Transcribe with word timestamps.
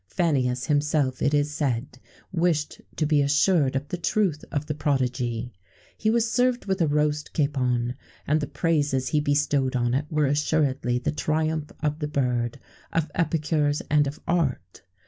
Fannius, 0.07 0.65
himself, 0.65 1.21
it 1.21 1.31
is 1.31 1.51
said, 1.53 1.99
wished 2.31 2.81
to 2.95 3.05
be 3.05 3.21
assured 3.21 3.75
of 3.75 3.87
the 3.89 3.99
truth 3.99 4.43
of 4.51 4.65
the 4.65 4.73
prodigy: 4.73 5.53
he 5.95 6.09
was 6.09 6.31
served 6.31 6.65
with 6.65 6.81
a 6.81 6.87
roast 6.87 7.33
capon, 7.33 7.93
and 8.25 8.41
the 8.41 8.47
praises 8.47 9.09
he 9.09 9.19
bestowed 9.19 9.75
on 9.75 9.93
it 9.93 10.07
were 10.09 10.25
assuredly 10.25 10.97
the 10.97 11.11
triumph 11.11 11.71
of 11.83 11.99
the 11.99 12.07
bird, 12.07 12.57
of 12.91 13.11
epicures, 13.13 13.83
and 13.91 14.07
of 14.07 14.19
art. 14.27 14.81